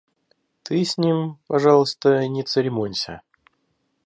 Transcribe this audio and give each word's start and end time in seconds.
Ты 0.63 0.83
с 0.83 0.97
ним, 0.97 1.37
пожалуйста, 1.45 2.27
не 2.27 2.41
церемонься. 2.41 3.21